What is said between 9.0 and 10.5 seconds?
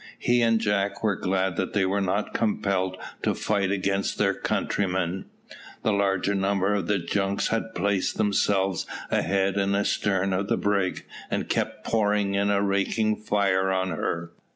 ahead and astern of